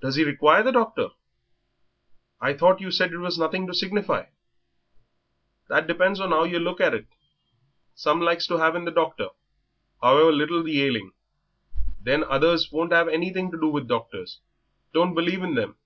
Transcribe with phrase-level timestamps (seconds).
[0.00, 1.08] "Does he require the doctor?
[2.40, 4.26] I thought you said it was nothing to signify."
[5.68, 7.08] "That depends on 'ow yer looks at it.
[7.96, 9.30] Some likes to 'ave in the doctor,
[10.00, 11.10] however little the ailing;
[12.00, 14.38] then others won't 'ave anything to do with doctors
[14.92, 15.76] don't believe in them.